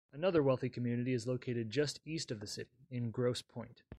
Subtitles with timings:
[0.13, 3.83] Another wealthy community is located just east of the city, in Grosse Pointe.